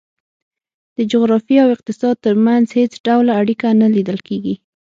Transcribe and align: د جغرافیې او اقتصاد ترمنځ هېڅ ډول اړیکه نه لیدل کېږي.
د 0.95 0.97
جغرافیې 1.11 1.57
او 1.65 1.69
اقتصاد 1.75 2.15
ترمنځ 2.25 2.65
هېڅ 2.79 2.93
ډول 3.07 3.25
اړیکه 3.39 3.67
نه 3.81 3.87
لیدل 3.95 4.17
کېږي. 4.27 4.55